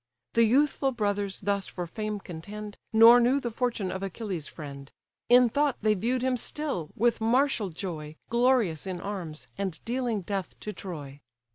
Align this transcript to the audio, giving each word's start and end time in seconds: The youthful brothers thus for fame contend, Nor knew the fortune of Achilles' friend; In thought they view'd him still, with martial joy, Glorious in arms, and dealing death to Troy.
The 0.33 0.45
youthful 0.45 0.91
brothers 0.93 1.41
thus 1.41 1.67
for 1.67 1.85
fame 1.85 2.19
contend, 2.19 2.75
Nor 2.91 3.19
knew 3.19 3.39
the 3.39 3.51
fortune 3.51 3.91
of 3.91 4.01
Achilles' 4.01 4.47
friend; 4.47 4.91
In 5.29 5.47
thought 5.47 5.77
they 5.83 5.93
view'd 5.93 6.23
him 6.23 6.37
still, 6.37 6.89
with 6.95 7.21
martial 7.21 7.69
joy, 7.69 8.15
Glorious 8.27 8.87
in 8.87 8.99
arms, 8.99 9.47
and 9.59 9.79
dealing 9.85 10.23
death 10.23 10.59
to 10.61 10.73
Troy. 10.73 11.21